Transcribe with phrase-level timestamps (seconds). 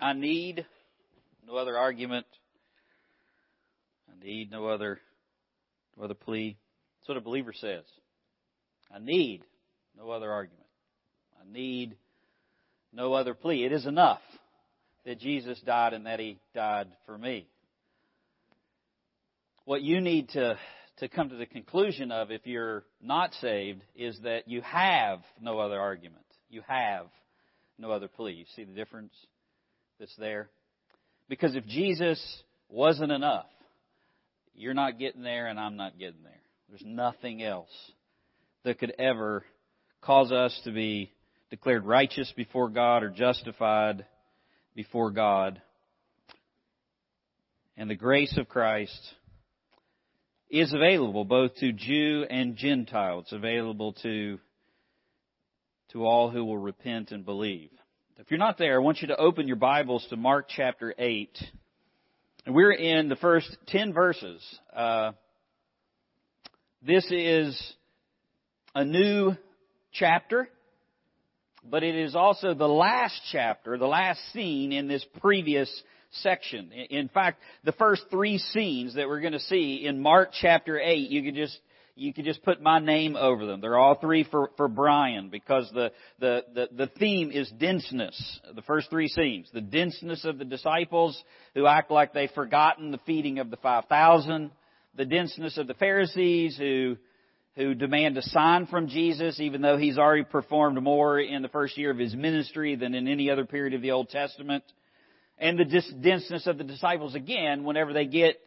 [0.00, 0.64] I need
[1.46, 2.26] no other argument.
[4.08, 4.98] I need no other,
[5.96, 6.56] no other plea.
[6.98, 7.84] That's what a believer says.
[8.94, 9.44] I need
[9.96, 10.66] no other argument.
[11.38, 11.96] I need
[12.92, 13.64] no other plea.
[13.64, 14.20] It is enough
[15.04, 17.46] that Jesus died and that He died for me.
[19.64, 20.58] What you need to,
[20.98, 25.58] to come to the conclusion of if you're not saved is that you have no
[25.58, 26.24] other argument.
[26.48, 27.06] You have
[27.78, 28.32] no other plea.
[28.32, 29.12] You see the difference
[30.00, 30.48] that's there?
[31.28, 32.20] Because if Jesus
[32.68, 33.46] wasn't enough,
[34.54, 36.32] you're not getting there and I'm not getting there.
[36.68, 37.70] There's nothing else
[38.64, 39.44] that could ever
[40.00, 41.12] cause us to be
[41.50, 44.06] declared righteous before God or justified
[44.74, 45.60] before God.
[47.76, 49.14] And the grace of Christ
[50.50, 53.20] is available both to Jew and Gentile.
[53.20, 54.38] It's available to,
[55.92, 57.70] to all who will repent and believe.
[58.20, 61.30] If you're not there, I want you to open your Bibles to Mark chapter 8.
[62.44, 64.42] And we're in the first 10 verses.
[64.76, 65.12] Uh,
[66.86, 67.58] this is
[68.74, 69.32] a new
[69.92, 70.50] chapter,
[71.64, 75.70] but it is also the last chapter, the last scene in this previous
[76.10, 76.72] section.
[76.72, 81.08] In fact, the first three scenes that we're going to see in Mark chapter 8,
[81.08, 81.58] you could just
[82.00, 83.60] you could just put my name over them.
[83.60, 88.40] They're all three for, for Brian because the, the, the, the theme is denseness.
[88.54, 89.50] The first three scenes.
[89.52, 91.22] The denseness of the disciples
[91.54, 94.50] who act like they've forgotten the feeding of the 5,000.
[94.96, 96.96] The denseness of the Pharisees who,
[97.54, 101.76] who demand a sign from Jesus even though he's already performed more in the first
[101.76, 104.64] year of his ministry than in any other period of the Old Testament.
[105.38, 108.40] And the denseness of the disciples again whenever they get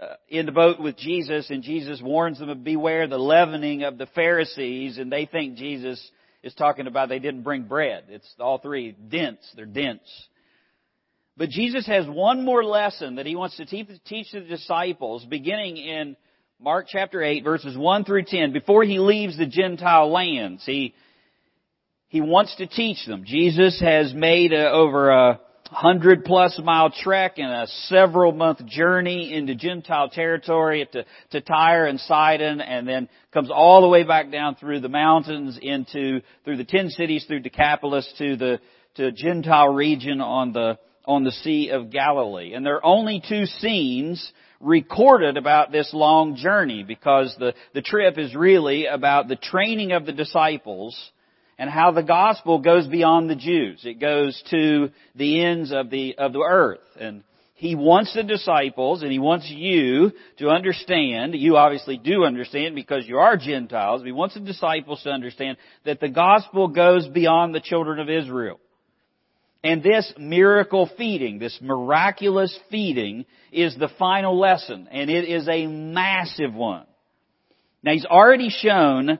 [0.00, 3.98] Uh, in the boat with Jesus and Jesus warns them of beware the leavening of
[3.98, 6.00] the Pharisees and they think Jesus
[6.44, 8.04] is talking about they didn't bring bread.
[8.08, 9.40] It's all three dense.
[9.56, 10.08] They're dense.
[11.36, 16.16] But Jesus has one more lesson that he wants to teach the disciples beginning in
[16.60, 20.64] Mark chapter 8 verses 1 through 10 before he leaves the Gentile lands.
[20.64, 20.94] He,
[22.06, 23.24] he wants to teach them.
[23.26, 29.32] Jesus has made a, over a hundred plus mile trek and a several month journey
[29.34, 34.30] into Gentile territory to, to Tyre and Sidon and then comes all the way back
[34.32, 38.60] down through the mountains into, through the ten cities through Decapolis to the,
[38.96, 42.54] to Gentile region on the, on the Sea of Galilee.
[42.54, 48.18] And there are only two scenes recorded about this long journey because the, the trip
[48.18, 50.96] is really about the training of the disciples
[51.58, 53.82] and how the gospel goes beyond the Jews.
[53.84, 56.78] It goes to the ends of the, of the earth.
[56.98, 57.24] And
[57.54, 63.08] he wants the disciples and he wants you to understand, you obviously do understand because
[63.08, 67.60] you are Gentiles, he wants the disciples to understand that the gospel goes beyond the
[67.60, 68.60] children of Israel.
[69.64, 75.66] And this miracle feeding, this miraculous feeding is the final lesson and it is a
[75.66, 76.86] massive one.
[77.82, 79.18] Now he's already shown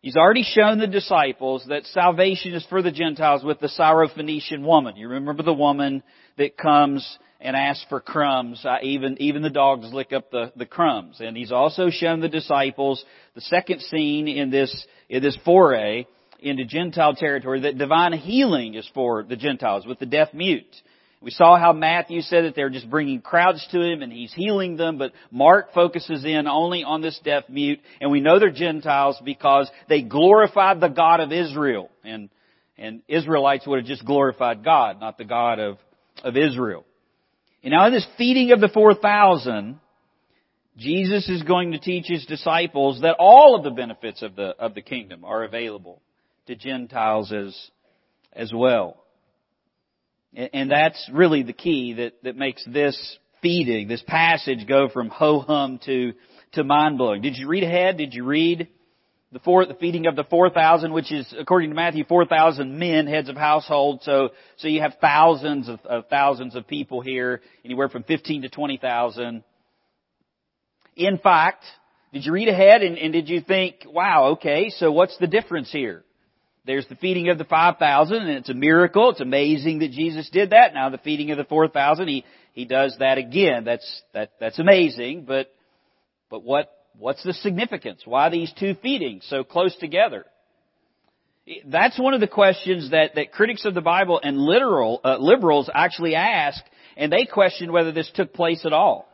[0.00, 4.96] He's already shown the disciples that salvation is for the Gentiles with the Syrophoenician woman.
[4.96, 6.04] You remember the woman
[6.36, 8.64] that comes and asks for crumbs.
[8.82, 11.20] Even, even the dogs lick up the, the crumbs.
[11.20, 13.04] And he's also shown the disciples
[13.34, 16.06] the second scene in this, in this foray
[16.38, 20.76] into Gentile territory that divine healing is for the Gentiles with the deaf mute.
[21.20, 24.76] We saw how Matthew said that they're just bringing crowds to him and he's healing
[24.76, 29.20] them, but Mark focuses in only on this deaf mute, and we know they're Gentiles
[29.24, 31.90] because they glorified the God of Israel.
[32.04, 32.30] And,
[32.76, 35.78] and Israelites would have just glorified God, not the God of,
[36.22, 36.84] of Israel.
[37.64, 39.80] And now in this feeding of the 4,000,
[40.76, 44.74] Jesus is going to teach his disciples that all of the benefits of the, of
[44.74, 46.00] the kingdom are available
[46.46, 47.70] to Gentiles as,
[48.32, 49.02] as well.
[50.34, 55.80] And that's really the key that, that makes this feeding, this passage go from ho-hum
[55.86, 56.12] to,
[56.52, 57.22] to mind-blowing.
[57.22, 57.96] Did you read ahead?
[57.96, 58.68] Did you read
[59.32, 63.28] the, four, the feeding of the 4,000, which is, according to Matthew, 4,000 men, heads
[63.28, 64.00] of household.
[64.02, 68.48] So, so you have thousands of, of thousands of people here, anywhere from 15 to
[68.48, 69.44] 20,000.
[70.96, 71.64] In fact,
[72.12, 75.70] did you read ahead and, and did you think, wow, okay, so what's the difference
[75.70, 76.04] here?
[76.68, 79.08] There's the feeding of the 5,000 and it's a miracle.
[79.08, 80.74] It's amazing that Jesus did that.
[80.74, 83.64] Now the feeding of the 4,000, he, he does that again.
[83.64, 85.50] That's, that, that's amazing, but,
[86.28, 88.02] but what, what's the significance?
[88.04, 90.26] Why these two feedings so close together?
[91.64, 95.70] That's one of the questions that, that critics of the Bible and literal, uh, liberals
[95.72, 96.62] actually ask,
[96.98, 99.07] and they question whether this took place at all.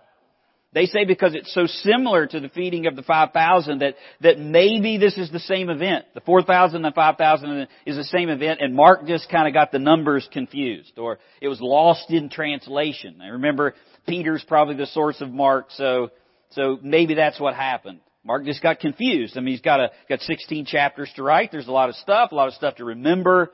[0.75, 4.99] They say because it's so similar to the feeding of the 5,000 that, that maybe
[4.99, 6.05] this is the same event.
[6.15, 9.79] The 4,000 and 5,000 is the same event and Mark just kind of got the
[9.79, 13.21] numbers confused or it was lost in translation.
[13.23, 13.75] I remember
[14.09, 16.11] Peter's probably the source of Mark, so,
[16.50, 18.00] so maybe that's what happened.
[18.25, 19.37] Mark just got confused.
[19.37, 21.53] I mean, he's got a, got 16 chapters to write.
[21.53, 23.53] There's a lot of stuff, a lot of stuff to remember.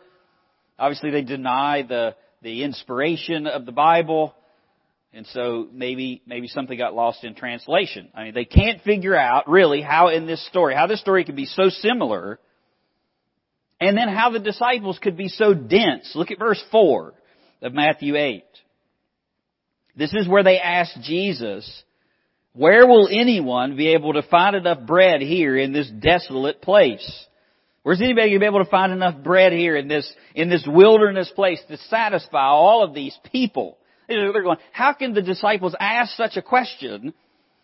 [0.78, 4.34] Obviously they deny the, the inspiration of the Bible.
[5.12, 8.10] And so maybe, maybe something got lost in translation.
[8.14, 11.36] I mean, they can't figure out really how in this story, how this story could
[11.36, 12.38] be so similar,
[13.80, 16.12] and then how the disciples could be so dense.
[16.14, 17.14] Look at verse 4
[17.62, 18.44] of Matthew 8.
[19.96, 21.82] This is where they ask Jesus,
[22.52, 27.26] where will anyone be able to find enough bread here in this desolate place?
[27.82, 30.66] Where's anybody going to be able to find enough bread here in this, in this
[30.68, 33.78] wilderness place to satisfy all of these people?
[34.10, 37.14] They're going, how can the disciples ask such a question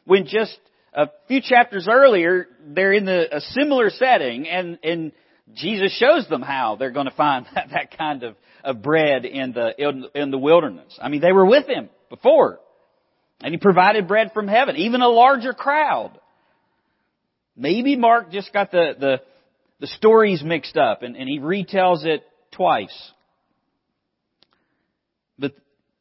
[0.04, 0.58] when just
[0.94, 5.12] a few chapters earlier they're in the, a similar setting and, and
[5.54, 9.52] Jesus shows them how they're going to find that, that kind of, of bread in
[9.52, 10.98] the, in, in the wilderness.
[11.00, 12.60] I mean, they were with him before.
[13.42, 16.18] And he provided bread from heaven, even a larger crowd.
[17.54, 19.22] Maybe Mark just got the, the,
[19.80, 23.12] the stories mixed up and, and he retells it twice.
[25.38, 25.52] But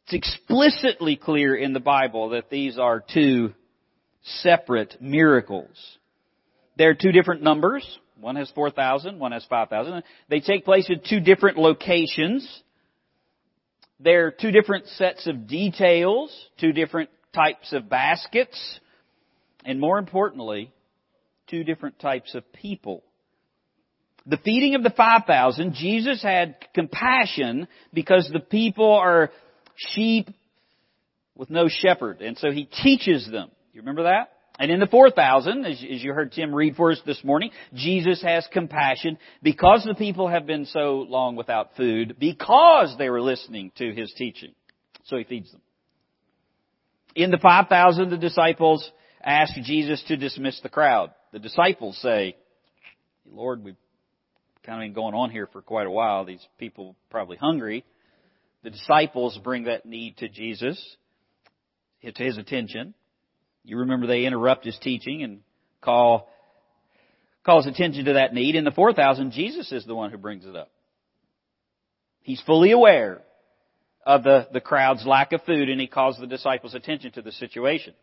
[0.08, 3.54] it's explicitly clear in the Bible that these are two
[4.22, 5.98] separate miracles.
[6.78, 7.86] They're two different numbers.
[8.20, 10.04] One has 4,000, one has 5,000.
[10.30, 12.48] They take place in two different locations.
[14.00, 18.80] They're two different sets of details, two different types of baskets,
[19.66, 20.72] and more importantly,
[21.48, 23.04] two different types of people.
[24.28, 29.32] The feeding of the 5,000, Jesus had compassion because the people are
[29.76, 30.30] sheep
[31.36, 32.22] with no shepherd.
[32.22, 33.50] And so he teaches them.
[33.74, 34.32] You remember that?
[34.58, 38.48] And in the 4,000, as, you heard Tim read for us this morning, Jesus has
[38.54, 43.94] compassion because the people have been so long without food, because they were listening to
[43.94, 44.54] his teaching.
[45.06, 45.62] So he feeds them.
[47.16, 48.90] In the 5,000, the disciples
[49.22, 51.12] ask Jesus to dismiss the crowd.
[51.34, 52.38] The disciples say,
[53.30, 53.76] Lord, we've
[54.66, 56.24] kind of been going on here for quite a while.
[56.24, 57.84] These people probably hungry.
[58.66, 60.84] The disciples bring that need to Jesus,
[62.04, 62.96] to his attention.
[63.64, 65.42] You remember they interrupt his teaching and
[65.82, 66.28] call,
[67.46, 68.56] calls attention to that need.
[68.56, 70.72] In the 4,000, Jesus is the one who brings it up.
[72.24, 73.22] He's fully aware
[74.04, 77.34] of the, the crowd's lack of food and he calls the disciples' attention to the
[77.34, 77.94] situation.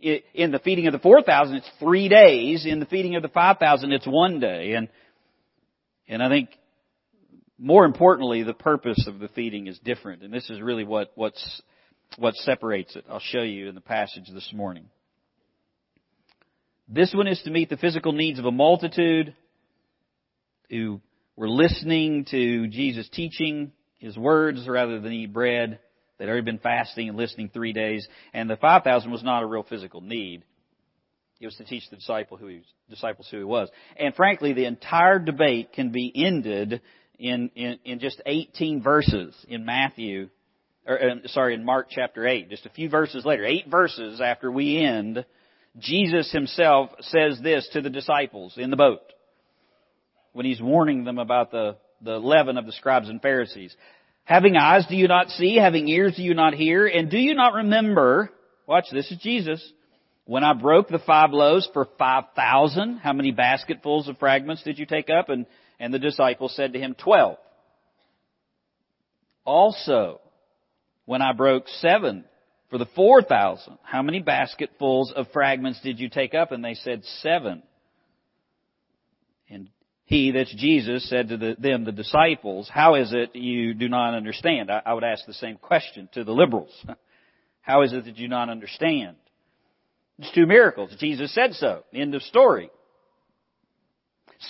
[0.00, 2.66] In the feeding of the 4,000, it's three days.
[2.66, 4.72] In the feeding of the 5,000, it's one day.
[4.72, 4.88] And,
[6.08, 6.48] and I think
[7.62, 11.62] more importantly, the purpose of the feeding is different, and this is really what, what's,
[12.18, 13.04] what separates it.
[13.08, 14.86] I'll show you in the passage this morning.
[16.88, 19.36] This one is to meet the physical needs of a multitude
[20.70, 21.00] who
[21.36, 23.70] were listening to Jesus' teaching,
[24.00, 25.78] His words, rather than eat bread.
[26.18, 29.62] They'd already been fasting and listening three days, and the 5,000 was not a real
[29.62, 30.42] physical need.
[31.40, 33.68] It was to teach the disciple who was, disciples who he was.
[33.96, 36.82] And frankly, the entire debate can be ended
[37.22, 40.28] in, in, in just 18 verses in Matthew,
[40.86, 44.50] or, uh, sorry, in Mark chapter 8, just a few verses later, eight verses after
[44.50, 45.24] we end,
[45.78, 49.00] Jesus himself says this to the disciples in the boat
[50.32, 53.74] when he's warning them about the, the leaven of the scribes and Pharisees.
[54.24, 55.56] Having eyes do you not see?
[55.56, 56.86] Having ears do you not hear?
[56.88, 58.30] And do you not remember,
[58.66, 59.64] watch this is Jesus,
[60.24, 64.78] when I broke the five loaves for five thousand, how many basketfuls of fragments did
[64.78, 65.28] you take up?
[65.28, 65.46] And
[65.82, 67.38] and the disciples said to him, Twelve.
[69.44, 70.20] Also,
[71.06, 72.24] when I broke seven
[72.70, 76.52] for the four thousand, how many basketfuls of fragments did you take up?
[76.52, 77.64] And they said, Seven.
[79.50, 79.70] And
[80.04, 84.14] he, that's Jesus, said to the, them, the disciples, How is it you do not
[84.14, 84.70] understand?
[84.70, 86.72] I, I would ask the same question to the liberals.
[87.60, 89.16] How is it that you do not understand?
[90.20, 90.94] It's two miracles.
[91.00, 91.82] Jesus said so.
[91.92, 92.70] End of story.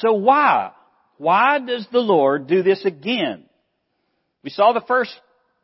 [0.00, 0.72] So why?
[1.18, 3.44] Why does the Lord do this again?
[4.42, 5.12] We saw the first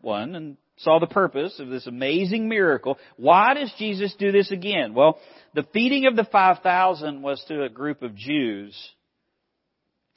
[0.01, 2.99] one and saw the purpose of this amazing miracle.
[3.17, 4.95] Why does Jesus do this again?
[4.95, 5.19] Well,
[5.55, 8.77] the feeding of the 5,000 was to a group of Jews,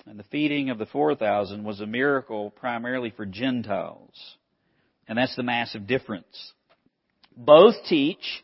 [0.06, 4.14] and the feeding of the 4,000 was a miracle primarily for Gentiles.
[5.08, 6.54] And that's the massive difference.
[7.36, 8.44] Both teach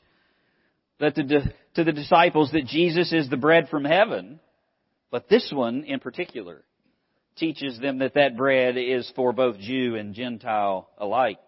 [0.99, 4.39] that to the disciples that Jesus is the bread from heaven,
[5.11, 6.63] but this one in particular
[7.37, 11.39] teaches them that that bread is for both Jew and Gentile alike.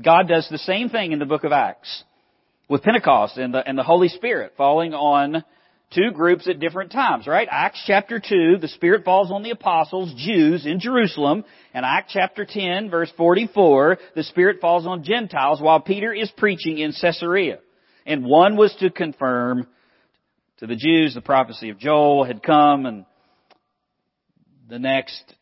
[0.00, 2.04] God does the same thing in the book of Acts.
[2.68, 5.44] with Pentecost and the, and the Holy Spirit falling on
[5.92, 7.48] two groups at different times, right?
[7.50, 12.46] Acts chapter 2, the Spirit falls on the apostles, Jews in Jerusalem, and Acts chapter
[12.48, 17.58] 10, verse 44, the Spirit falls on Gentiles while Peter is preaching in Caesarea.
[18.06, 19.66] And one was to confirm
[20.58, 23.04] to the Jews the prophecy of Joel had come and
[24.70, 25.34] the next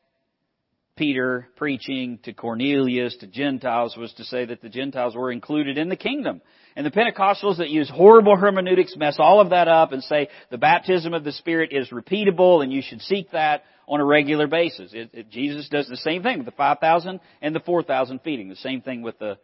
[0.97, 5.89] Peter preaching to Cornelius, to Gentiles, was to say that the Gentiles were included in
[5.89, 6.41] the kingdom.
[6.75, 10.59] And the Pentecostals that use horrible hermeneutics mess all of that up and say the
[10.59, 14.93] baptism of the Spirit is repeatable and you should seek that on a regular basis.
[14.93, 18.49] It, it, Jesus does the same thing with the 5,000 and the 4,000 feeding.
[18.49, 19.39] The same thing with the,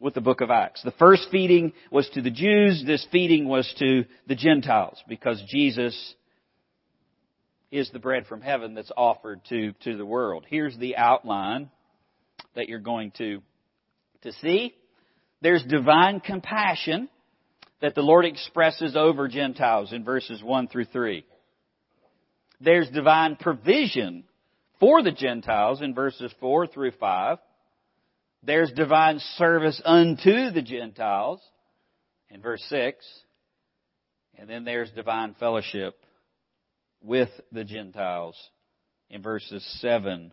[0.00, 0.82] with the book of Acts.
[0.82, 2.84] The first feeding was to the Jews.
[2.86, 6.14] This feeding was to the Gentiles because Jesus
[7.74, 10.46] is the bread from heaven that's offered to, to the world.
[10.48, 11.70] Here's the outline
[12.54, 13.42] that you're going to,
[14.22, 14.76] to see.
[15.42, 17.08] There's divine compassion
[17.82, 21.24] that the Lord expresses over Gentiles in verses 1 through 3.
[22.60, 24.22] There's divine provision
[24.78, 27.38] for the Gentiles in verses 4 through 5.
[28.44, 31.40] There's divine service unto the Gentiles
[32.30, 33.04] in verse 6.
[34.38, 35.98] And then there's divine fellowship
[37.04, 38.36] with the Gentiles
[39.10, 40.32] in verses 7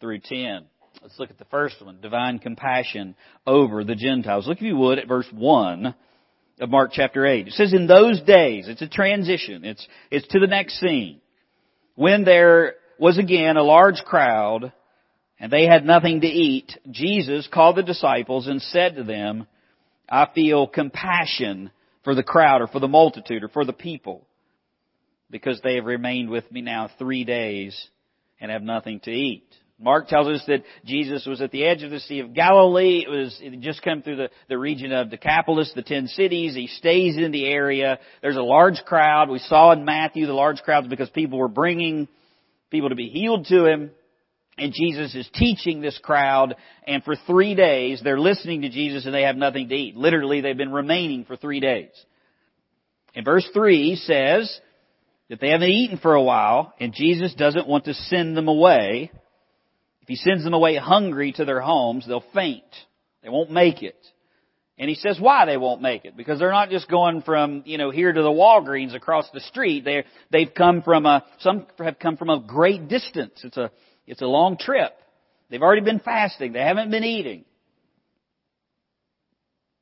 [0.00, 0.64] through 10.
[1.02, 3.14] Let's look at the first one, divine compassion
[3.46, 4.46] over the Gentiles.
[4.46, 5.94] Look if you would at verse 1
[6.60, 7.48] of Mark chapter 8.
[7.48, 11.20] It says, in those days, it's a transition, it's, it's to the next scene,
[11.94, 14.72] when there was again a large crowd,
[15.40, 19.46] and they had nothing to eat, Jesus called the disciples and said to them,
[20.08, 21.70] I feel compassion
[22.02, 24.27] for the crowd or for the multitude or for the people
[25.30, 27.88] because they have remained with me now three days
[28.40, 29.44] and have nothing to eat.
[29.80, 33.04] Mark tells us that Jesus was at the edge of the Sea of Galilee.
[33.06, 36.54] It was it just come through the, the region of Decapolis, the ten cities.
[36.54, 38.00] He stays in the area.
[38.20, 39.30] There's a large crowd.
[39.30, 42.08] We saw in Matthew the large crowds because people were bringing
[42.70, 43.92] people to be healed to him.
[44.56, 49.14] And Jesus is teaching this crowd, and for three days they're listening to Jesus and
[49.14, 49.96] they have nothing to eat.
[49.96, 51.90] Literally, they've been remaining for three days.
[53.14, 54.60] In verse 3 says,
[55.28, 59.10] that they haven't eaten for a while, and Jesus doesn't want to send them away.
[60.02, 62.64] If he sends them away hungry to their homes, they'll faint.
[63.22, 63.96] They won't make it.
[64.78, 66.16] And he says why they won't make it.
[66.16, 69.84] Because they're not just going from, you know, here to the Walgreens across the street.
[69.84, 73.40] They they've come from a, some have come from a great distance.
[73.42, 73.72] It's a,
[74.06, 74.92] it's a long trip.
[75.50, 76.52] They've already been fasting.
[76.52, 77.44] They haven't been eating.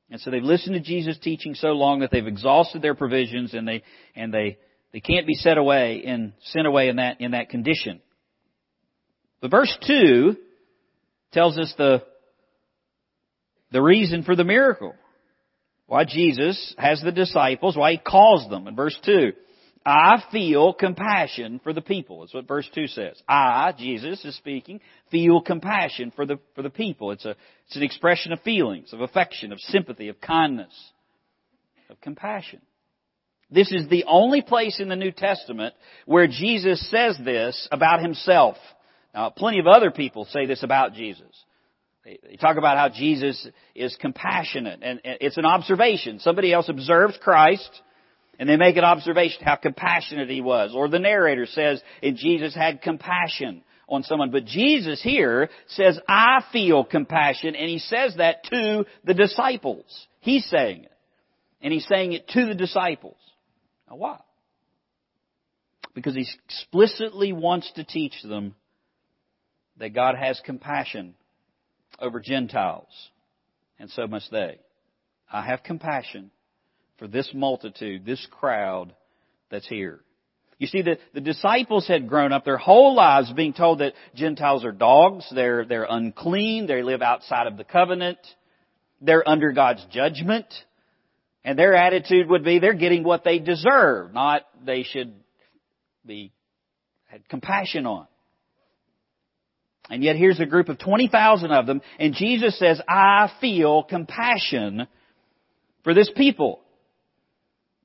[0.09, 3.67] And so they've listened to Jesus' teaching so long that they've exhausted their provisions and
[3.67, 3.83] they,
[4.15, 4.57] and they,
[4.93, 8.01] they can't be set away and sent away in that, in that condition.
[9.41, 10.35] But verse 2
[11.31, 12.03] tells us the,
[13.71, 14.95] the reason for the miracle.
[15.85, 18.67] Why Jesus has the disciples, why He calls them.
[18.67, 19.31] In verse 2,
[19.85, 22.19] I feel compassion for the people.
[22.19, 23.21] That's what verse 2 says.
[23.27, 27.11] I, Jesus is speaking, feel compassion for the, for the people.
[27.11, 27.35] It's a,
[27.67, 30.73] it's an expression of feelings, of affection, of sympathy, of kindness,
[31.89, 32.59] of compassion.
[33.49, 35.73] This is the only place in the New Testament
[36.05, 38.57] where Jesus says this about himself.
[39.13, 41.31] Now, plenty of other people say this about Jesus.
[42.03, 46.19] They talk about how Jesus is compassionate, and it's an observation.
[46.19, 47.69] Somebody else observes Christ,
[48.39, 50.73] and they make an observation how compassionate he was.
[50.73, 54.31] Or the narrator says, and Jesus had compassion on someone.
[54.31, 60.07] But Jesus here says, I feel compassion, and he says that to the disciples.
[60.19, 60.91] He's saying it.
[61.61, 63.17] And he's saying it to the disciples.
[63.89, 64.19] Now why?
[65.93, 68.55] Because he explicitly wants to teach them
[69.77, 71.15] that God has compassion
[71.99, 72.87] over Gentiles,
[73.79, 74.59] and so must they.
[75.31, 76.31] I have compassion
[76.97, 78.93] for this multitude, this crowd
[79.49, 80.01] that's here.
[80.59, 84.65] You see, the, the disciples had grown up their whole lives being told that Gentiles
[84.65, 88.17] are dogs, they're, they're unclean, they live outside of the covenant,
[88.99, 90.51] they're under God's judgment,
[91.47, 95.13] and their attitude would be they're getting what they deserve, not they should
[96.05, 96.33] be
[97.05, 98.05] had compassion on.
[99.89, 104.87] And yet here's a group of 20,000 of them, and Jesus says, I feel compassion
[105.85, 106.59] for this people.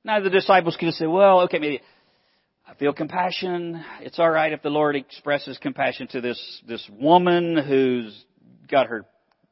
[0.02, 1.82] Now the disciples could have said, well, okay, maybe
[2.66, 3.80] I feel compassion.
[4.00, 8.24] It's alright if the Lord expresses compassion to this, this woman who's
[8.68, 9.06] got her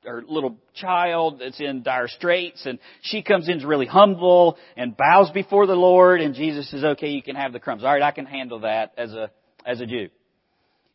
[0.05, 5.31] her little child that's in dire straits and she comes in really humble and bows
[5.31, 7.85] before the Lord and Jesus says, okay, you can have the crumbs.
[7.85, 9.31] All right, I can handle that as a,
[9.67, 10.09] as a Jew.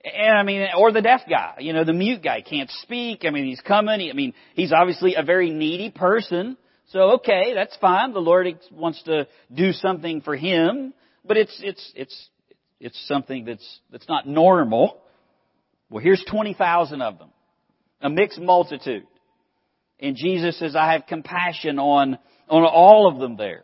[0.04, 3.24] And I mean, or the deaf guy, you know, the mute guy can't speak.
[3.26, 4.00] I mean, he's coming.
[4.00, 6.58] He, I mean, he's obviously a very needy person.
[6.90, 8.14] So okay, that's fine.
[8.14, 10.94] The Lord wants to do something for him,
[11.26, 12.30] but it's it's it's
[12.80, 15.02] it's something that's that's not normal.
[15.90, 17.30] Well, here's 20,000 of them.
[18.02, 19.08] A mixed multitude.
[20.00, 23.64] And Jesus says, I have compassion on on all of them there.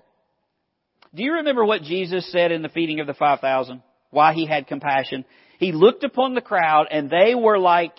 [1.14, 3.82] Do you remember what Jesus said in the feeding of the 5,000?
[4.12, 5.26] Why he had compassion?
[5.60, 7.94] He looked upon the crowd and they were like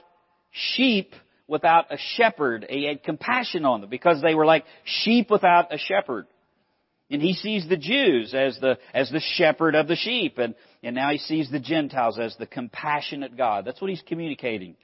[0.51, 1.15] sheep
[1.47, 2.67] without a shepherd.
[2.69, 6.27] He had compassion on them because they were like sheep without a shepherd.
[7.11, 10.39] And he sees the Jews as the, as the shepherd of the sheep.
[10.39, 13.67] And, and now he sees the Gentiles as the compassionate God.
[13.67, 14.77] That's what he's communicating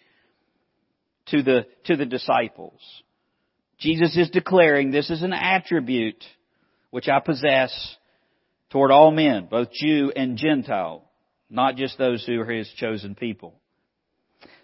[1.31, 2.81] to the, to the disciples.
[3.79, 6.23] Jesus is declaring this is an attribute
[6.91, 7.97] which I possess
[8.71, 11.05] toward all men, both Jew and Gentile,
[11.49, 13.55] not just those who are his chosen people.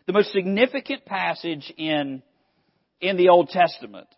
[0.07, 2.23] The most significant passage in,
[3.01, 4.09] in the Old Testament,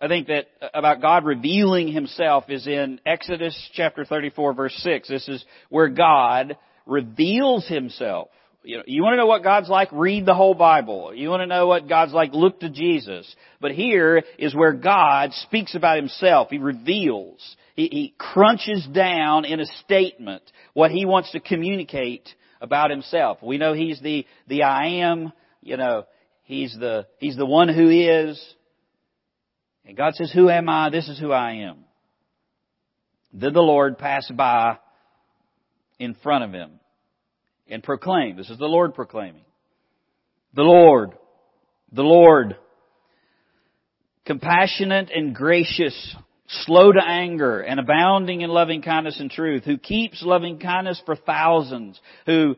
[0.00, 5.08] I think that about God revealing himself is in Exodus chapter 34 verse 6.
[5.08, 8.28] This is where God reveals himself
[8.66, 9.88] you, know, you want to know what God's like?
[9.92, 11.14] Read the whole Bible.
[11.14, 12.32] You want to know what God's like?
[12.32, 13.32] Look to Jesus.
[13.60, 16.48] But here is where God speaks about Himself.
[16.50, 17.56] He reveals.
[17.76, 20.42] He, he crunches down in a statement
[20.74, 22.28] what He wants to communicate
[22.60, 23.38] about Himself.
[23.40, 25.32] We know He's the, the I am,
[25.62, 26.04] you know,
[26.42, 28.54] He's the, He's the one who is.
[29.84, 30.90] And God says, who am I?
[30.90, 31.84] This is who I am.
[33.32, 34.78] Then the Lord passed by
[36.00, 36.80] in front of him
[37.68, 38.36] and proclaim.
[38.36, 39.44] This is the Lord proclaiming.
[40.54, 41.10] The Lord,
[41.92, 42.56] the Lord,
[44.24, 46.16] compassionate and gracious,
[46.48, 51.16] slow to anger, and abounding in loving kindness and truth, who keeps loving kindness for
[51.16, 52.56] thousands, who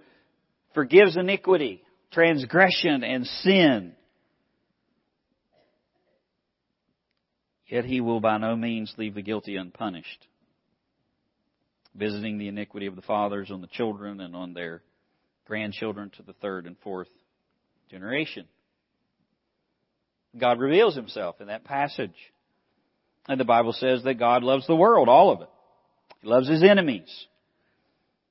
[0.74, 3.94] forgives iniquity, transgression, and sin.
[7.66, 10.26] Yet he will by no means leave the guilty unpunished,
[11.94, 14.82] visiting the iniquity of the fathers on the children and on their
[15.48, 17.08] grandchildren to the third and fourth
[17.90, 18.46] generation.
[20.38, 22.14] God reveals himself in that passage.
[23.26, 25.48] And the Bible says that God loves the world, all of it.
[26.20, 27.26] He loves his enemies.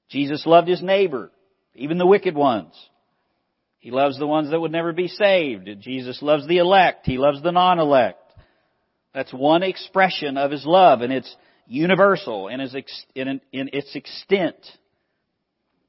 [0.10, 1.32] Jesus loved his neighbor,
[1.76, 2.74] even the wicked ones.
[3.80, 5.70] He loves the ones that would never be saved.
[5.82, 7.06] Jesus loves the elect.
[7.06, 8.20] He loves the non-elect.
[9.14, 11.36] That's one expression of his love, and it's
[11.68, 12.76] universal in its,
[13.16, 14.56] in its extent.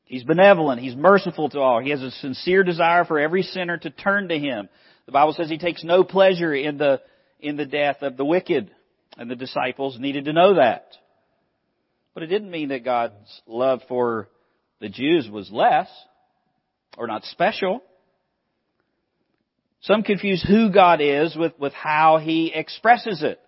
[0.09, 0.81] He's benevolent.
[0.81, 1.81] He's merciful to all.
[1.81, 4.71] He has a sincere desire for every sinner to turn to Him.
[5.05, 7.03] The Bible says He takes no pleasure in the,
[7.41, 8.71] in the death of the wicked.
[9.19, 10.87] And the disciples needed to know that.
[12.15, 14.31] But it didn't mean that God's love for
[14.81, 15.89] the Jews was less
[16.97, 17.83] or not special.
[19.83, 23.39] Some confuse who God is with, with how He expresses it.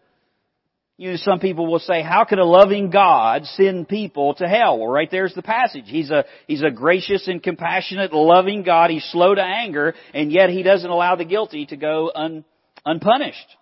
[1.01, 4.79] You know, some people will say, how could a loving God send people to hell?
[4.79, 5.85] Well, right there's the passage.
[5.87, 8.91] He's a, he's a gracious and compassionate, loving God.
[8.91, 12.45] He's slow to anger, and yet He doesn't allow the guilty to go un,
[12.85, 13.57] unpunished.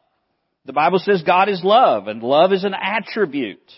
[0.66, 3.70] The Bible says God is love, and love is an attribute.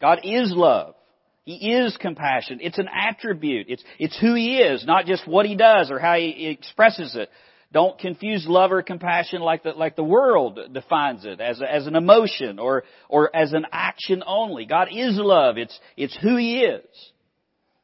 [0.00, 0.94] God is love.
[1.42, 2.60] He is compassion.
[2.62, 3.66] It's an attribute.
[3.70, 7.28] It's, it's who He is, not just what He does or how He expresses it.
[7.70, 11.86] Don't confuse love or compassion like the, like the world defines it, as, a, as
[11.86, 14.64] an emotion or, or as an action only.
[14.64, 15.58] God is love.
[15.58, 16.86] It's, it's who He is.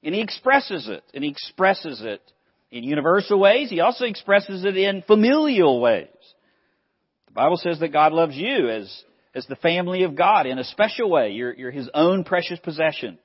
[0.03, 1.05] And He expresses it.
[1.13, 2.23] And He expresses it
[2.71, 3.69] in universal ways.
[3.69, 6.09] He also expresses it in familial ways.
[7.27, 10.65] The Bible says that God loves you as, as the family of God in a
[10.65, 11.33] special way.
[11.33, 13.19] You're, you're His own precious possession.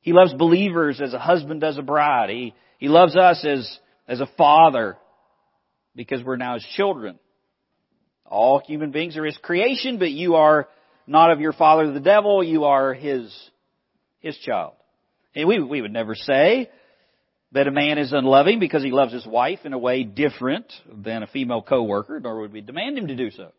[0.00, 2.30] He loves believers as a husband does a bride.
[2.30, 3.78] He, he loves us as,
[4.10, 4.98] as a father
[5.94, 7.18] because we're now his children.
[8.26, 10.68] All human beings are his creation, but you are
[11.06, 13.32] not of your father the devil, you are his,
[14.18, 14.74] his child.
[15.34, 16.68] And we, we would never say
[17.52, 21.22] that a man is unloving because he loves his wife in a way different than
[21.22, 23.52] a female coworker, nor would we demand him to do so.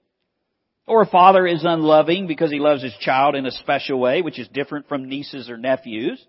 [0.86, 4.40] Or a father is unloving because he loves his child in a special way, which
[4.40, 6.22] is different from nieces or nephews.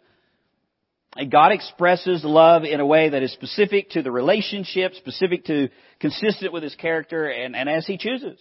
[1.16, 5.68] And God expresses love in a way that is specific to the relationship, specific to,
[6.00, 8.38] consistent with His character, and, and as He chooses.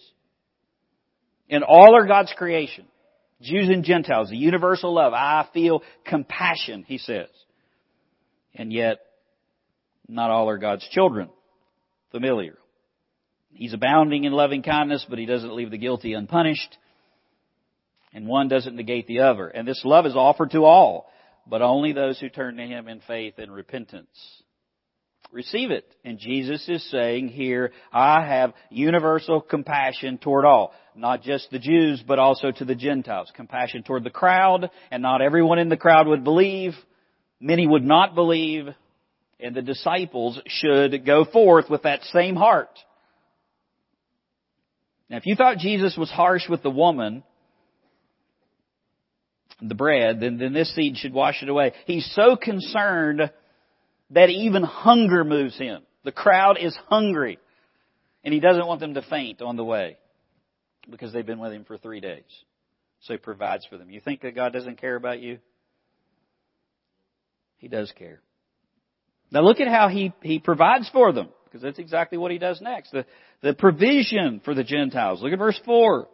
[1.50, 2.86] And all are God's creation.
[3.42, 5.12] Jews and Gentiles, the universal love.
[5.12, 7.28] I feel compassion, He says.
[8.54, 9.00] And yet,
[10.08, 11.28] not all are God's children.
[12.10, 12.56] Familiar.
[13.52, 16.78] He's abounding in loving kindness, but He doesn't leave the guilty unpunished.
[18.14, 19.48] And one doesn't negate the other.
[19.48, 21.10] And this love is offered to all
[21.46, 24.08] but only those who turn to Him in faith and repentance.
[25.32, 25.86] receive it.
[26.04, 30.74] And Jesus is saying here, I have universal compassion toward all.
[30.94, 33.32] Not just the Jews, but also to the Gentiles.
[33.34, 36.74] Compassion toward the crowd, and not everyone in the crowd would believe.
[37.40, 38.66] Many would not believe,
[39.40, 42.78] and the disciples should go forth with that same heart.
[45.08, 47.22] Now, if you thought Jesus was harsh with the woman,
[49.68, 51.72] the bread, then, then this seed should wash it away.
[51.86, 53.30] He's so concerned
[54.10, 55.82] that even hunger moves him.
[56.04, 57.38] The crowd is hungry.
[58.24, 59.96] And he doesn't want them to faint on the way
[60.90, 62.22] because they've been with him for three days.
[63.00, 63.90] So he provides for them.
[63.90, 65.38] You think that God doesn't care about you?
[67.58, 68.20] He does care.
[69.30, 72.60] Now look at how he, he provides for them, because that's exactly what he does
[72.60, 72.92] next.
[72.92, 73.06] The,
[73.40, 75.22] the provision for the Gentiles.
[75.22, 76.08] Look at verse 4.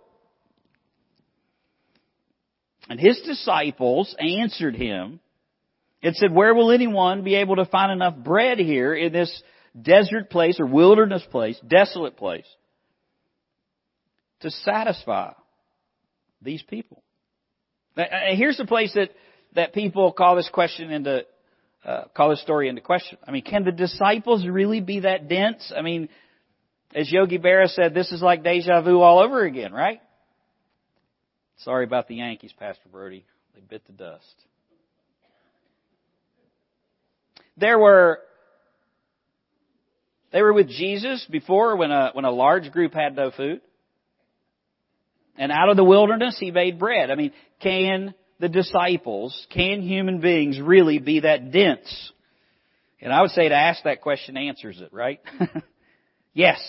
[2.89, 5.21] And his disciples answered him
[6.03, 9.43] and said, Where will anyone be able to find enough bread here in this
[9.81, 12.47] desert place or wilderness place, desolate place,
[14.41, 15.33] to satisfy
[16.41, 17.03] these people?
[17.97, 19.11] Here's the place that,
[19.55, 21.25] that people call this question into,
[21.85, 23.19] uh, call this story into question.
[23.27, 25.73] I mean, can the disciples really be that dense?
[25.77, 26.09] I mean,
[26.95, 30.01] as Yogi Berra said, this is like deja vu all over again, right?
[31.59, 33.25] Sorry about the Yankees, Pastor Brody.
[33.55, 34.25] They bit the dust.
[37.57, 38.21] There were
[40.33, 43.61] they were with Jesus before when a when a large group had no food.
[45.37, 47.11] And out of the wilderness he made bread.
[47.11, 52.13] I mean, can the disciples, can human beings really be that dense?
[53.01, 55.21] And I would say to ask that question answers it, right?
[56.35, 56.61] yes.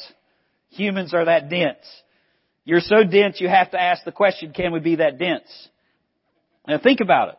[0.69, 1.85] Humans are that dense.
[2.69, 5.49] You're so dense you have to ask the question, can we be that dense?
[6.67, 7.37] Now think about it.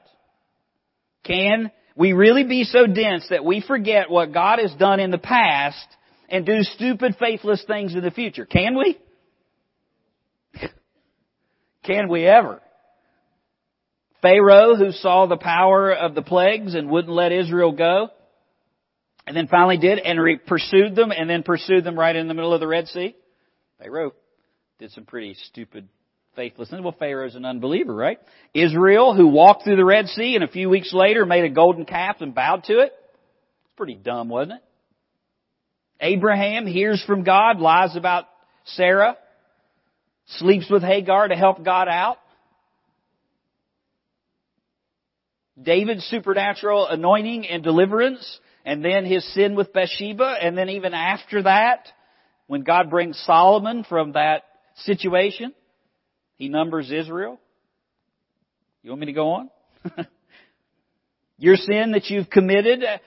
[1.23, 5.19] Can we really be so dense that we forget what God has done in the
[5.19, 5.87] past
[6.29, 8.45] and do stupid, faithless things in the future?
[8.45, 8.99] Can we?
[11.85, 12.61] Can we ever?
[14.23, 18.09] Pharaoh, who saw the power of the plagues and wouldn't let Israel go,
[19.29, 22.35] and then finally did and re- pursued them and then pursued them right in the
[22.35, 23.15] middle of the Red Sea.
[23.79, 24.13] Pharaoh
[24.81, 25.87] did some pretty stupid
[26.35, 26.81] faithlessness.
[26.83, 28.19] Well, Pharaoh's an unbeliever, right?
[28.55, 31.85] Israel, who walked through the Red Sea and a few weeks later made a golden
[31.85, 32.91] calf and bowed to it.
[33.65, 34.65] It's pretty dumb, wasn't it?
[36.01, 38.25] Abraham hears from God, lies about
[38.65, 39.19] Sarah,
[40.39, 42.17] sleeps with Hagar to help God out.
[45.63, 51.43] David's supernatural anointing and deliverance, and then his sin with Bathsheba, and then even after
[51.43, 51.87] that,
[52.47, 54.45] when God brings Solomon from that
[54.77, 55.55] situation.
[56.37, 57.39] He numbers Israel.
[58.83, 59.51] You want me to go on?
[61.39, 62.99] Your sin that you've committed uh,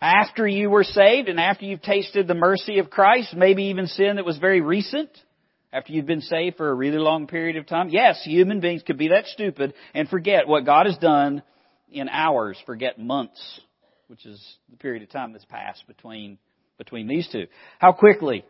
[0.00, 4.16] after you were saved and after you've tasted the mercy of Christ, maybe even sin
[4.16, 5.10] that was very recent,
[5.72, 7.88] after you've been saved for a really long period of time.
[7.90, 11.42] Yes, human beings could be that stupid and forget what God has done
[11.90, 13.60] in hours, forget months,
[14.06, 16.38] which is the period of time that's passed between,
[16.78, 17.46] between these two.
[17.78, 18.44] How quickly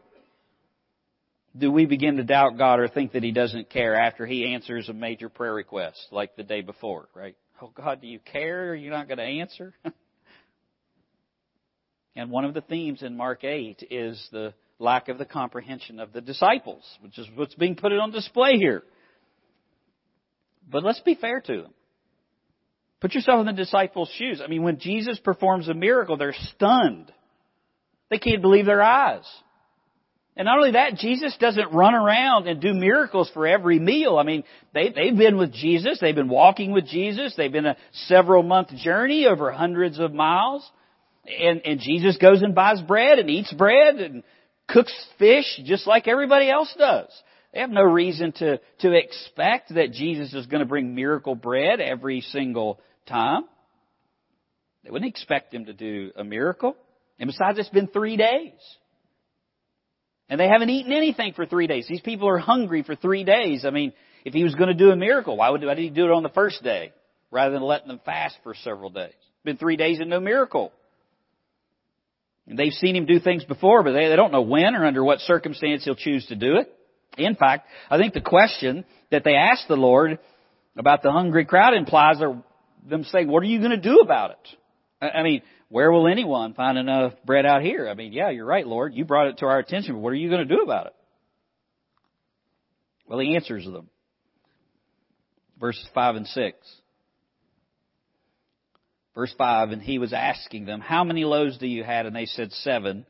[1.57, 4.89] do we begin to doubt God or think that He doesn't care after He answers
[4.89, 7.37] a major prayer request, like the day before, right?
[7.61, 8.71] Oh God, do you care?
[8.71, 9.75] Are you not going to answer?
[12.17, 16.13] and one of the themes in Mark 8 is the lack of the comprehension of
[16.13, 18.83] the disciples, which is what's being put on display here.
[20.71, 21.75] But let's be fair to them.
[23.01, 24.41] Put yourself in the disciples' shoes.
[24.45, 27.13] I mean, when Jesus performs a miracle, they're stunned.
[28.11, 29.27] They can't believe their eyes.
[30.39, 34.19] And not only that, Jesus doesn't run around and do miracles for every meal.
[34.19, 35.99] I mean, they, they've been with Jesus.
[36.01, 37.35] They've been walking with Jesus.
[37.37, 40.65] They've been a several month journey over hundreds of miles.
[41.27, 44.23] And, and Jesus goes and buys bread and eats bread and
[44.69, 47.09] cooks fish just like everybody else does.
[47.53, 51.81] They have no reason to, to expect that Jesus is going to bring miracle bread
[51.81, 53.43] every single time.
[54.85, 56.77] They wouldn't expect him to do a miracle.
[57.19, 58.53] And besides, it's been three days.
[60.29, 61.87] And they haven't eaten anything for three days.
[61.89, 63.65] These people are hungry for three days.
[63.65, 63.93] I mean,
[64.25, 66.11] if he was going to do a miracle, why would why did he do it
[66.11, 66.93] on the first day
[67.31, 69.13] rather than letting them fast for several days?
[69.13, 70.73] It's been three days and no miracle.
[72.47, 75.05] And they've seen him do things before, but they, they don't know when or under
[75.05, 76.75] what circumstance he'll choose to do it.
[77.17, 80.19] In fact, I think the question that they asked the Lord
[80.77, 85.05] about the hungry crowd implies them saying, what are you going to do about it?
[85.05, 87.89] I mean, where will anyone find enough bread out here?
[87.89, 88.95] I mean, yeah, you're right, Lord.
[88.95, 90.95] You brought it to our attention, but what are you going to do about it?
[93.07, 93.89] Well, he answers them.
[95.61, 96.57] Verses 5 and 6.
[99.15, 102.07] Verse 5, and he was asking them, How many loaves do you have?
[102.07, 103.05] And they said, Seven.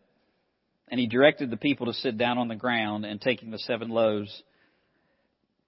[0.90, 3.90] And he directed the people to sit down on the ground, and taking the seven
[3.90, 4.42] loaves,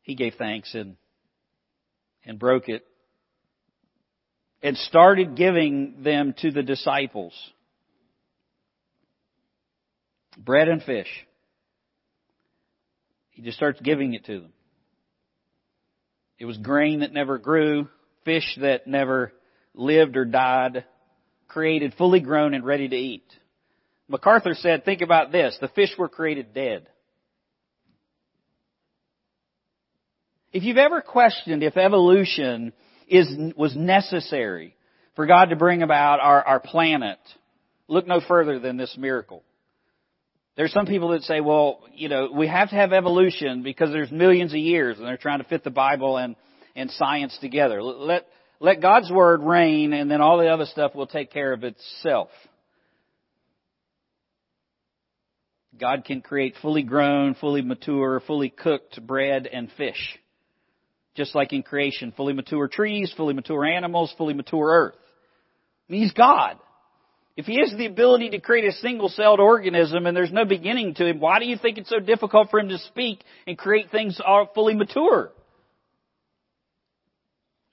[0.01, 0.97] he gave thanks and,
[2.25, 2.87] and broke it,
[4.63, 7.33] and started giving them to the disciples.
[10.39, 11.09] Bread and fish.
[13.31, 14.53] He just starts giving it to them.
[16.39, 17.89] It was grain that never grew,
[18.25, 19.33] fish that never
[19.75, 20.85] lived or died,
[21.49, 23.25] created fully grown and ready to eat.
[24.09, 26.89] MacArthur said, think about this, the fish were created dead.
[30.53, 32.73] If you've ever questioned if evolution
[33.11, 34.77] is, was necessary
[35.17, 37.19] for God to bring about our, our planet,
[37.89, 39.43] look no further than this miracle.
[40.57, 44.11] There's some people that say, well, you know, we have to have evolution because there's
[44.11, 46.37] millions of years and they're trying to fit the Bible and,
[46.77, 47.83] and science together.
[47.83, 48.27] Let,
[48.61, 52.29] let God's Word reign and then all the other stuff will take care of itself.
[55.79, 60.19] God can create fully grown, fully mature, fully cooked bread and fish.
[61.21, 64.95] Just like in creation, fully mature trees, fully mature animals, fully mature earth.
[65.87, 66.57] He's God.
[67.37, 71.05] If He has the ability to create a single-celled organism and there's no beginning to
[71.05, 74.19] Him, why do you think it's so difficult for Him to speak and create things
[74.55, 75.31] fully mature?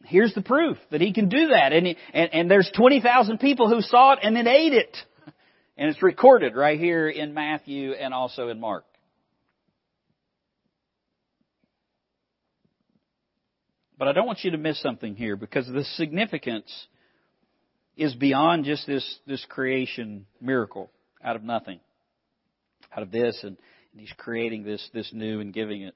[0.03, 1.71] Here's the proof that he can do that.
[1.71, 4.97] And, he, and, and there's 20,000 people who saw it and then ate it.
[5.77, 8.83] And it's recorded right here in Matthew and also in Mark.
[13.97, 16.71] But I don't want you to miss something here because the significance
[17.95, 20.91] is beyond just this, this creation miracle
[21.23, 21.79] out of nothing.
[22.95, 23.57] Out of this and,
[23.91, 25.95] and he's creating this, this new and giving it.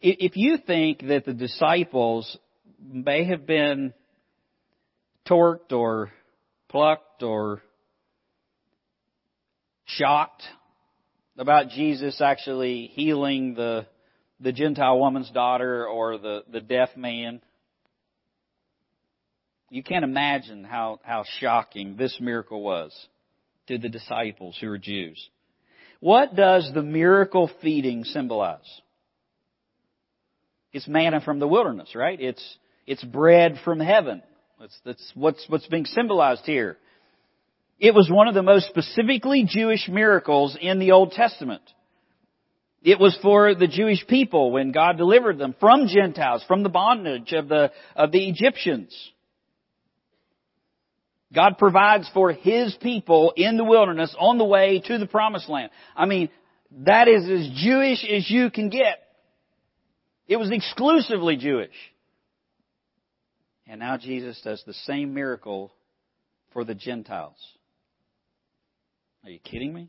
[0.00, 2.36] If you think that the disciples
[2.80, 3.94] may have been
[5.28, 6.10] torqued or
[6.68, 7.62] plucked or
[9.84, 10.42] shocked
[11.38, 13.86] about Jesus actually healing the,
[14.42, 17.40] the Gentile woman's daughter or the, the deaf man,
[19.70, 22.92] you can't imagine how, how shocking this miracle was
[23.68, 25.30] to the disciples who are Jews.
[26.00, 28.58] What does the miracle feeding symbolize?
[30.72, 32.20] It's manna from the wilderness, right?
[32.20, 34.22] It's, it's bread from heaven.
[34.58, 36.76] That's, that's what's, what's being symbolized here.
[37.78, 41.62] It was one of the most specifically Jewish miracles in the Old Testament.
[42.82, 47.32] It was for the Jewish people when God delivered them from Gentiles, from the bondage
[47.32, 48.92] of the, of the Egyptians.
[51.32, 55.70] God provides for His people in the wilderness on the way to the promised land.
[55.96, 56.28] I mean,
[56.84, 58.98] that is as Jewish as you can get.
[60.26, 61.74] It was exclusively Jewish.
[63.66, 65.72] And now Jesus does the same miracle
[66.52, 67.36] for the Gentiles.
[69.24, 69.88] Are you kidding me?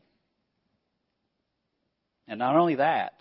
[2.26, 3.14] And not only that,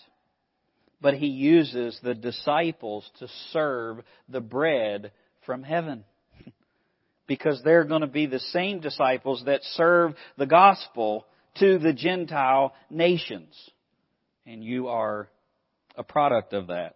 [1.02, 5.12] but he uses the disciples to serve the bread
[5.46, 6.06] from heaven.
[7.28, 11.26] because they're going to be the same disciples that serve the gospel
[11.60, 13.54] to the Gentile nations.
[14.46, 15.30] And you are
[15.98, 16.96] a product of that.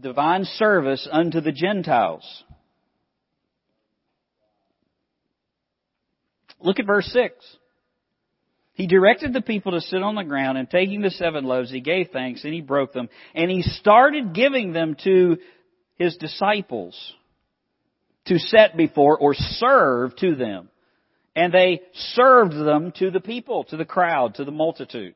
[0.00, 2.44] Divine service unto the Gentiles.
[6.60, 7.34] Look at verse 6.
[8.74, 11.80] He directed the people to sit on the ground, and taking the seven loaves, he
[11.80, 15.36] gave thanks, and he broke them, and he started giving them to
[15.96, 17.14] his disciples
[18.26, 20.68] to set before or serve to them.
[21.34, 21.80] And they
[22.14, 25.14] served them to the people, to the crowd, to the multitude.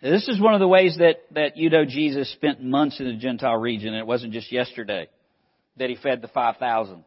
[0.00, 3.16] This is one of the ways that, that you know Jesus spent months in the
[3.16, 5.08] Gentile region, and it wasn't just yesterday
[5.76, 7.04] that he fed the 5,000.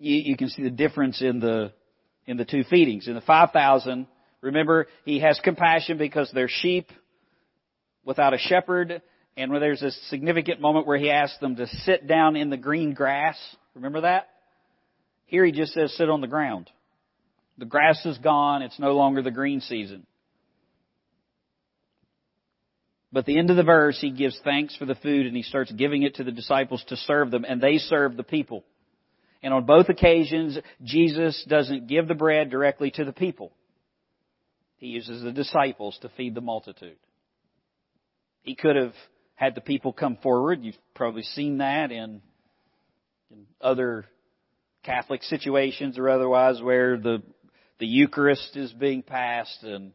[0.00, 1.72] You, you can see the difference in the,
[2.26, 3.06] in the two feedings.
[3.06, 4.06] In the 5,000,
[4.40, 6.90] remember, he has compassion because they're sheep
[8.04, 9.02] without a shepherd,
[9.36, 12.94] and there's a significant moment where he asks them to sit down in the green
[12.94, 13.36] grass.
[13.74, 14.28] Remember that?
[15.26, 16.70] Here he just says sit on the ground.
[17.58, 20.06] The grass is gone, it's no longer the green season.
[23.12, 25.70] But the end of the verse, he gives thanks for the food and he starts
[25.72, 28.64] giving it to the disciples to serve them, and they serve the people.
[29.42, 33.52] And on both occasions, Jesus doesn't give the bread directly to the people.
[34.76, 36.96] He uses the disciples to feed the multitude.
[38.42, 38.94] He could have
[39.34, 40.62] had the people come forward.
[40.62, 42.20] You've probably seen that in,
[43.30, 44.04] in other
[44.82, 47.22] Catholic situations or otherwise where the,
[47.78, 49.92] the Eucharist is being passed and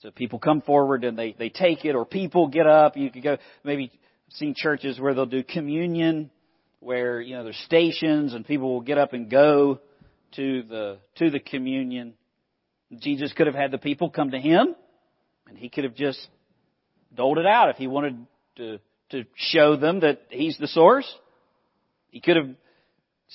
[0.00, 2.96] So people come forward and they, they take it or people get up.
[2.96, 3.90] You could go, maybe
[4.30, 6.30] seen churches where they'll do communion,
[6.80, 9.80] where, you know, there's stations and people will get up and go
[10.36, 12.14] to the, to the communion.
[12.98, 14.74] Jesus could have had the people come to him
[15.48, 16.18] and he could have just
[17.14, 18.78] doled it out if he wanted to,
[19.10, 21.12] to show them that he's the source.
[22.10, 22.50] He could have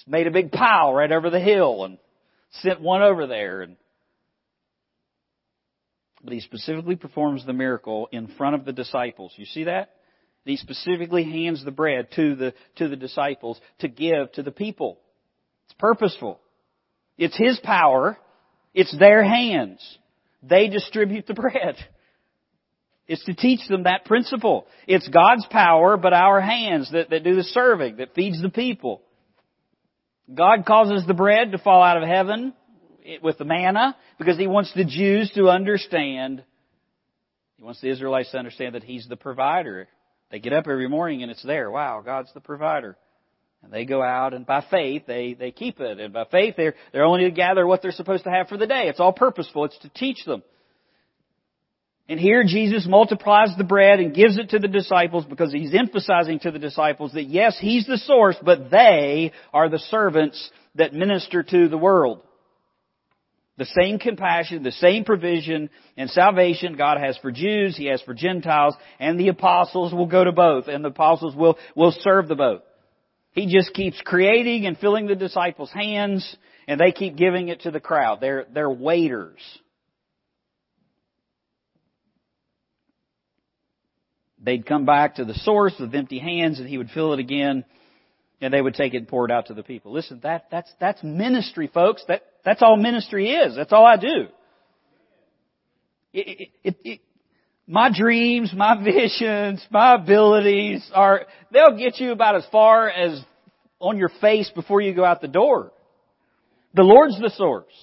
[0.07, 1.97] made a big pile right over the hill and
[2.61, 3.75] sent one over there and
[6.23, 9.33] but he specifically performs the miracle in front of the disciples.
[9.35, 9.89] You see that?
[10.45, 14.99] He specifically hands the bread to the, to the disciples to give to the people.
[15.65, 16.39] It's purposeful.
[17.17, 18.17] It's His power.
[18.73, 19.79] It's their hands.
[20.41, 21.75] They distribute the bread.
[23.07, 24.65] It's to teach them that principle.
[24.87, 29.01] It's God's power, but our hands that, that do the serving, that feeds the people.
[30.33, 32.53] God causes the bread to fall out of heaven
[33.21, 36.43] with the manna because He wants the Jews to understand,
[37.57, 39.89] He wants the Israelites to understand that He's the provider.
[40.33, 41.69] They get up every morning and it's there.
[41.69, 42.97] Wow, God's the provider.
[43.61, 45.99] And they go out and by faith they, they keep it.
[45.99, 48.65] And by faith they're, they're only to gather what they're supposed to have for the
[48.65, 48.87] day.
[48.87, 49.65] It's all purposeful.
[49.65, 50.41] It's to teach them.
[52.09, 56.39] And here Jesus multiplies the bread and gives it to the disciples because he's emphasizing
[56.39, 61.43] to the disciples that yes, he's the source, but they are the servants that minister
[61.43, 62.21] to the world.
[63.57, 68.15] The same compassion, the same provision and salvation God has for Jews, He has for
[68.15, 72.35] Gentiles, and the apostles will go to both, and the apostles will, will serve the
[72.35, 72.63] both.
[73.33, 76.35] He just keeps creating and filling the disciples' hands,
[76.67, 78.21] and they keep giving it to the crowd.
[78.21, 79.39] They're, they're waiters.
[84.41, 87.65] They'd come back to the source with empty hands, and He would fill it again,
[88.43, 89.93] and they would take it and pour it out to the people.
[89.93, 92.03] Listen, that, that's, that's ministry, folks.
[92.07, 93.55] That, that's all ministry is.
[93.55, 94.27] That's all I do.
[96.13, 96.99] It, it, it,
[97.65, 103.23] my dreams, my visions, my abilities are, they'll get you about as far as
[103.79, 105.71] on your face before you go out the door.
[106.73, 107.73] The Lord's the source.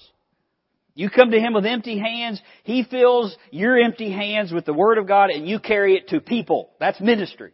[0.93, 4.97] You come to Him with empty hands, He fills your empty hands with the Word
[4.97, 6.69] of God and you carry it to people.
[6.79, 7.53] That's ministry.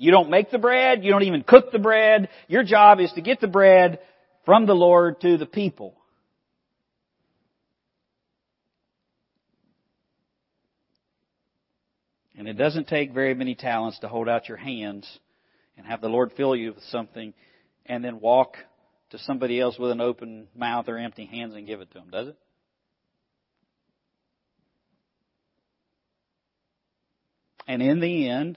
[0.00, 1.04] You don't make the bread.
[1.04, 2.30] You don't even cook the bread.
[2.48, 3.98] Your job is to get the bread
[4.46, 5.94] from the Lord to the people.
[12.34, 15.06] And it doesn't take very many talents to hold out your hands
[15.76, 17.34] and have the Lord fill you with something
[17.84, 18.56] and then walk
[19.10, 22.08] to somebody else with an open mouth or empty hands and give it to them,
[22.10, 22.36] does it?
[27.68, 28.56] And in the end,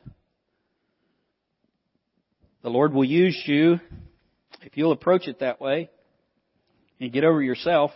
[2.64, 3.80] the Lord will use you
[4.62, 5.90] if you'll approach it that way
[7.00, 7.92] and get over yourself.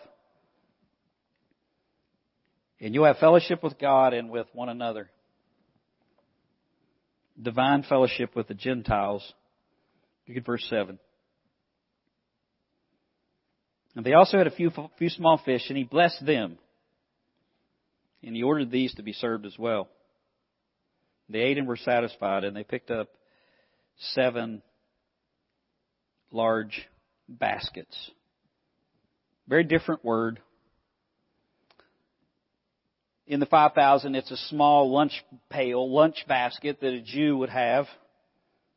[2.79, 5.09] And you'll have fellowship with God and with one another.
[7.41, 9.23] Divine fellowship with the Gentiles.
[10.27, 10.99] Look at verse 7.
[13.95, 16.57] And they also had a few, few small fish, and he blessed them.
[18.21, 19.87] And he ordered these to be served as well.
[21.29, 23.09] They ate and were satisfied, and they picked up
[23.99, 24.61] seven
[26.31, 26.87] large
[27.27, 28.11] baskets.
[29.47, 30.39] Very different word.
[33.25, 35.11] In the 5,000, it's a small lunch
[35.49, 37.85] pail, lunch basket that a Jew would have.
[37.85, 37.89] It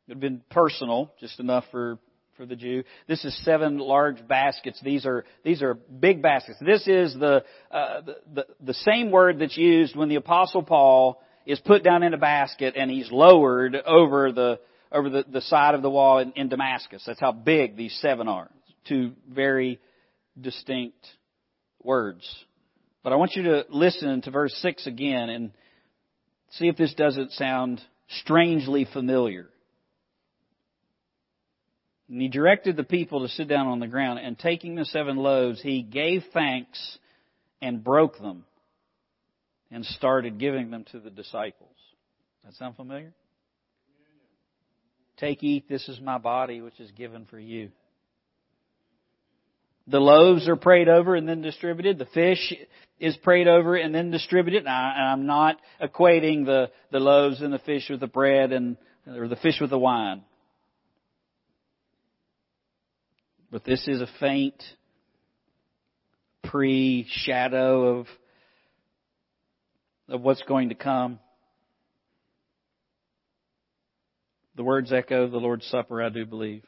[0.09, 1.99] would have been personal, just enough for,
[2.35, 2.83] for the Jew.
[3.07, 4.81] This is seven large baskets.
[4.83, 6.57] These are, these are big baskets.
[6.59, 11.21] This is the, uh, the, the, the same word that's used when the apostle Paul
[11.45, 14.59] is put down in a basket and he's lowered over the,
[14.91, 17.03] over the, the side of the wall in, in Damascus.
[17.05, 18.49] That's how big these seven are.
[18.87, 19.79] Two very
[20.39, 21.05] distinct
[21.81, 22.27] words.
[23.03, 25.51] But I want you to listen to verse 6 again and
[26.51, 27.81] see if this doesn't sound
[28.19, 29.47] strangely familiar.
[32.09, 35.15] And he directed the people to sit down on the ground, and taking the seven
[35.15, 36.97] loaves, he gave thanks
[37.61, 38.43] and broke them
[39.71, 41.69] and started giving them to the disciples.
[42.43, 43.13] That sound familiar?
[45.21, 47.69] Take, eat, this is my body which is given for you.
[49.85, 51.99] The loaves are prayed over and then distributed.
[51.99, 52.51] The fish
[52.99, 54.61] is prayed over and then distributed.
[54.61, 58.77] And, I, am not equating the, the loaves and the fish with the bread and,
[59.05, 60.23] or the fish with the wine.
[63.51, 64.63] But this is a faint
[66.45, 68.07] pre-shadow of,
[70.09, 71.19] of what's going to come.
[74.55, 76.63] The words echo the Lord's Supper, I do believe.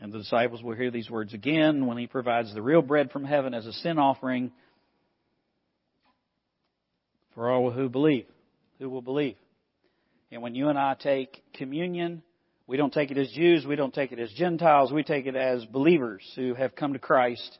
[0.00, 3.24] And the disciples will hear these words again when he provides the real bread from
[3.24, 4.52] heaven as a sin offering
[7.34, 8.26] for all who believe.
[8.78, 9.36] Who will believe?
[10.30, 12.22] And when you and I take communion,
[12.68, 15.34] we don't take it as Jews, we don't take it as Gentiles, we take it
[15.34, 17.58] as believers who have come to Christ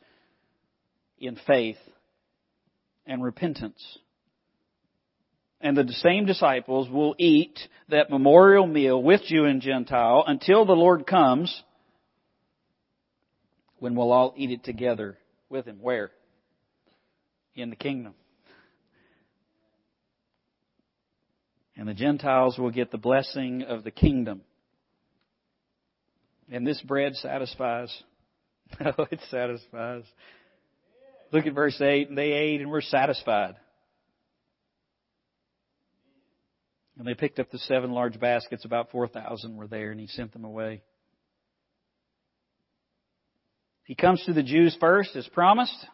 [1.17, 1.77] in faith
[3.05, 3.83] and repentance.
[5.61, 10.73] And the same disciples will eat that memorial meal with Jew and Gentile until the
[10.73, 11.63] Lord comes
[13.79, 15.17] when we'll all eat it together
[15.49, 15.79] with Him.
[15.81, 16.11] Where?
[17.55, 18.13] In the kingdom.
[21.75, 24.41] And the Gentiles will get the blessing of the kingdom.
[26.51, 27.95] And this bread satisfies.
[28.85, 30.03] Oh, it satisfies.
[31.31, 32.09] Look at verse 8.
[32.09, 33.55] And they ate and were satisfied.
[36.99, 38.65] And they picked up the seven large baskets.
[38.65, 40.81] About 4,000 were there, and he sent them away.
[43.85, 45.87] He comes to the Jews first, as promised.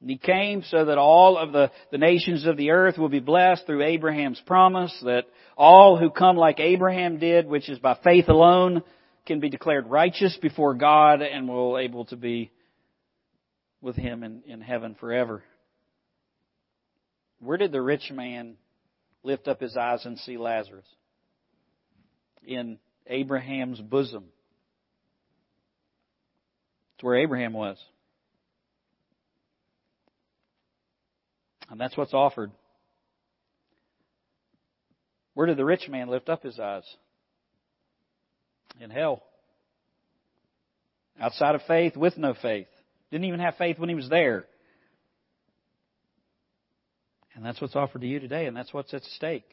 [0.00, 3.20] And he came so that all of the, the nations of the earth will be
[3.20, 8.28] blessed through Abraham's promise, that all who come like Abraham did, which is by faith
[8.28, 8.82] alone,
[9.24, 12.50] can be declared righteous before God and will able to be
[13.80, 15.44] with him in, in heaven forever.
[17.38, 18.56] Where did the rich man
[19.28, 20.86] lift up his eyes and see Lazarus?
[22.44, 24.24] In Abraham's bosom.
[26.94, 27.76] It's where Abraham was.
[31.70, 32.50] And that's what's offered.
[35.34, 36.84] Where did the rich man lift up his eyes?
[38.80, 39.22] In hell.
[41.20, 42.68] Outside of faith, with no faith.
[43.10, 44.46] Didn't even have faith when he was there.
[47.38, 49.48] And that's what's offered to you today, and that's what's at stake.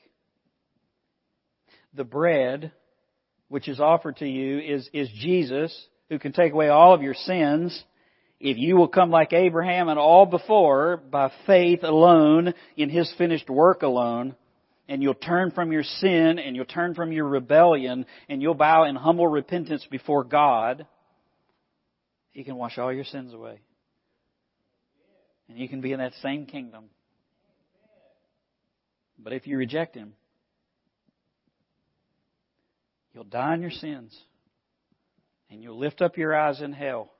[1.93, 2.71] The bread
[3.47, 7.13] which is offered to you is, is Jesus, who can take away all of your
[7.13, 7.83] sins
[8.39, 13.51] if you will come like Abraham and all before by faith alone in his finished
[13.51, 14.36] work alone,
[14.89, 18.86] and you'll turn from your sin and you'll turn from your rebellion and you'll bow
[18.86, 20.88] in humble repentance before God,
[22.31, 23.59] he can wash all your sins away.
[25.49, 26.86] And you can be in that same kingdom.
[29.18, 30.13] But if you reject him,
[33.13, 34.18] you'll die in your sins
[35.49, 37.11] and you'll lift up your eyes in hell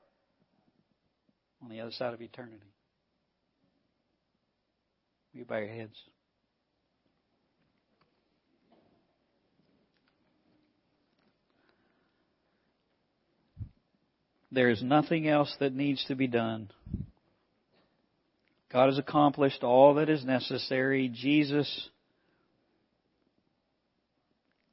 [1.62, 2.62] on the other side of eternity.
[5.32, 5.96] You bow your heads.
[14.52, 16.70] There is nothing else that needs to be done.
[18.76, 21.08] God has accomplished all that is necessary.
[21.08, 21.88] Jesus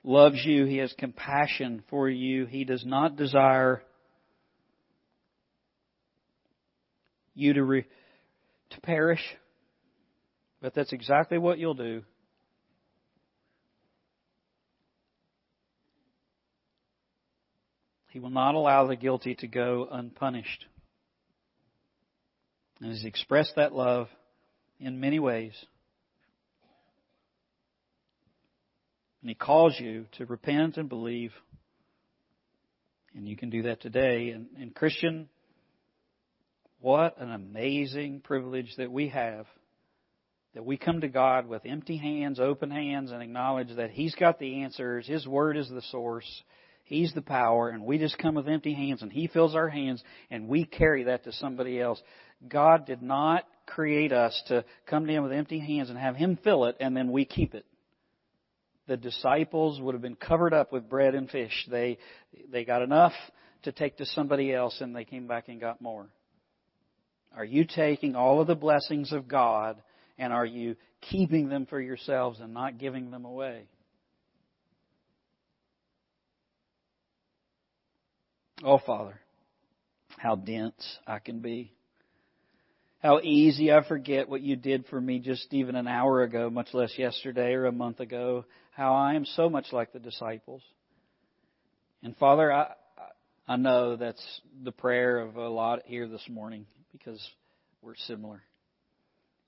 [0.04, 0.66] loves you.
[0.66, 2.46] He has compassion for you.
[2.46, 3.82] He does not desire
[7.34, 7.86] you to, re,
[8.72, 9.22] to perish,
[10.62, 12.04] but that's exactly what you'll do.
[18.10, 20.66] He will not allow the guilty to go unpunished.
[22.84, 24.10] And He's expressed that love
[24.78, 25.54] in many ways.
[29.22, 31.32] And He calls you to repent and believe.
[33.16, 34.32] And you can do that today.
[34.32, 35.30] And, and Christian,
[36.82, 39.46] what an amazing privilege that we have
[40.54, 44.40] that we come to God with empty hands, open hands, and acknowledge that He's got
[44.40, 45.08] the answers.
[45.08, 46.44] His Word is the source.
[46.84, 50.04] He's the power, and we just come with empty hands, and He fills our hands,
[50.30, 52.02] and we carry that to somebody else.
[52.48, 56.38] God did not create us to come to Him with empty hands and have Him
[56.44, 57.66] fill it, and then we keep it.
[58.88, 61.68] The disciples would have been covered up with bread and fish.
[61.72, 61.98] They,
[62.52, 63.14] they got enough
[63.64, 66.10] to take to somebody else, and they came back and got more.
[67.36, 69.82] Are you taking all of the blessings of God
[70.18, 70.76] and are you
[71.10, 73.64] keeping them for yourselves and not giving them away?
[78.66, 79.20] Oh, Father,
[80.18, 81.74] how dense I can be.
[83.02, 86.70] How easy I forget what you did for me just even an hour ago, much
[86.74, 88.46] less yesterday or a month ago.
[88.72, 90.62] How I am so much like the disciples.
[92.04, 92.72] And Father, I,
[93.50, 94.26] I know that's
[94.64, 97.22] the prayer of a lot here this morning because
[97.82, 98.42] we're similar.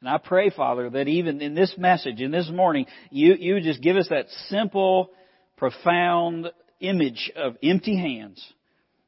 [0.01, 3.81] And I pray, Father, that even in this message, in this morning, you, you just
[3.81, 5.11] give us that simple,
[5.55, 6.51] profound
[6.81, 8.45] image of empty hands.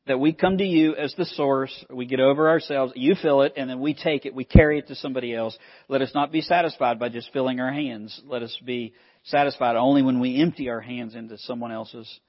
[0.08, 3.54] That we come to you as the source, we get over ourselves, you fill it,
[3.58, 5.58] and then we take it, we carry it to somebody else.
[5.90, 8.20] Let us not be satisfied by just filling our hands.
[8.26, 8.94] Let us be
[9.24, 12.20] satisfied only when we empty our hands into someone else's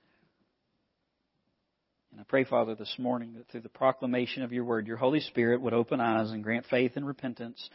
[2.10, 5.20] and I pray, Father, this morning that through the proclamation of your word, your Holy
[5.20, 7.70] Spirit would open eyes and grant faith and repentance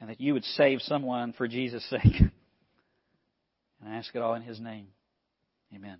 [0.00, 2.02] and that you would save someone for Jesus' sake.
[3.80, 4.86] And I ask it all in His name.
[5.74, 5.98] Amen.